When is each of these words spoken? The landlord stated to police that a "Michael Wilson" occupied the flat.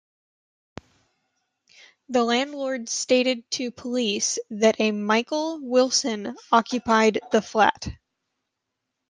The 2.09 2.23
landlord 2.23 2.89
stated 2.89 3.43
to 3.51 3.69
police 3.69 4.39
that 4.49 4.79
a 4.81 4.91
"Michael 4.91 5.59
Wilson" 5.61 6.35
occupied 6.51 7.19
the 7.31 7.43
flat. 7.43 7.87